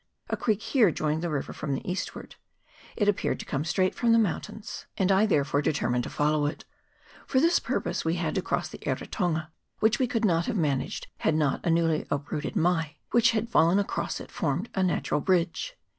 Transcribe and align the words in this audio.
A 0.31 0.35
creek 0.35 0.63
here 0.63 0.89
joined 0.89 1.21
the 1.21 1.29
river 1.29 1.53
from 1.53 1.75
the 1.75 1.87
eastward; 1.87 2.33
it 2.95 3.07
appeared 3.07 3.39
to 3.39 3.45
come 3.45 3.63
straight 3.63 3.93
from 3.93 4.13
the 4.13 4.17
mountains, 4.17 4.87
and 4.97 5.11
I 5.11 5.27
therefore 5.27 5.61
determined 5.61 6.03
to 6.05 6.09
follow 6.09 6.49
itg^ 6.49 6.63
For 7.27 7.39
this 7.39 7.59
purpose 7.59 8.03
we 8.03 8.15
had 8.15 8.33
to 8.33 8.41
cross 8.41 8.67
the 8.67 8.79
Eritonga, 8.83 9.51
which 9.77 9.99
we 9.99 10.07
could 10.07 10.25
not 10.25 10.47
have 10.47 10.57
managed 10.57 11.05
had 11.19 11.35
not 11.35 11.63
a 11.63 11.69
newly 11.69 12.03
t^fifooted 12.05 12.55
mai, 12.55 12.95
which 13.11 13.29
had 13.33 13.47
fallen 13.51 13.77
across 13.77 14.19
it, 14.19 14.31
formed 14.31 14.69
a 14.73 14.81
natural 14.81 15.21
bridge. 15.21 15.77